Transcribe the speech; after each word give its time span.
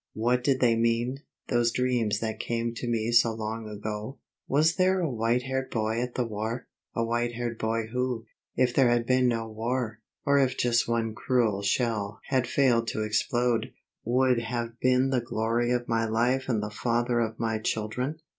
What 0.15 0.43
did 0.43 0.61
they 0.61 0.75
mean, 0.75 1.19
those 1.49 1.71
dreams 1.71 2.21
that 2.21 2.39
came 2.39 2.73
to 2.73 2.87
me 2.87 3.11
so 3.11 3.35
long 3.35 3.69
ago? 3.69 4.17
Was 4.47 4.73
there 4.73 4.99
a 4.99 5.07
white 5.07 5.43
haired 5.43 5.69
boy 5.69 6.01
at 6.01 6.15
the 6.15 6.25
war, 6.25 6.65
a 6.95 7.03
white 7.03 7.33
haired 7.33 7.59
boy 7.59 7.85
who, 7.93 8.25
if 8.55 8.73
there 8.73 8.89
had 8.89 9.05
been 9.05 9.27
no 9.27 9.47
war, 9.47 9.99
or 10.25 10.39
if 10.39 10.57
just 10.57 10.87
one 10.87 11.13
cruel 11.13 11.61
shell 11.61 12.19
had 12.29 12.47
failed 12.47 12.87
to 12.87 13.03
explode, 13.03 13.73
would 14.03 14.39
have 14.39 14.79
been 14.79 15.11
the 15.11 15.21
glory 15.21 15.69
of 15.71 15.87
my 15.87 16.07
life 16.07 16.49
and 16.49 16.63
the 16.63 16.71
father 16.71 17.19
of 17.19 17.37
my 17.39 17.59
children? 17.59 18.19